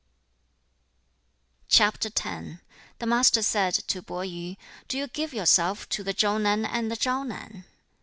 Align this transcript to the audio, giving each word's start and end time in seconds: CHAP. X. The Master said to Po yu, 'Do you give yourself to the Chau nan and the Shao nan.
CHAP. 1.67 2.03
X. 2.03 2.57
The 2.97 3.05
Master 3.05 3.43
said 3.43 3.75
to 3.75 4.01
Po 4.01 4.21
yu, 4.21 4.55
'Do 4.87 4.97
you 4.97 5.05
give 5.05 5.31
yourself 5.31 5.87
to 5.89 6.01
the 6.03 6.11
Chau 6.15 6.39
nan 6.39 6.65
and 6.65 6.89
the 6.89 6.99
Shao 6.99 7.21
nan. 7.21 7.65